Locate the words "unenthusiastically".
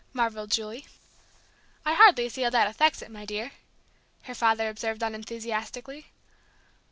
5.03-6.07